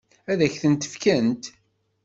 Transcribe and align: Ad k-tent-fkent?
Ad 0.31 0.39
k-tent-fkent? 0.53 1.43